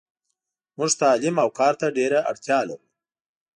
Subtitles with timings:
[0.77, 2.77] موږ تعلیم اوکارته ډیره اړتیالرو.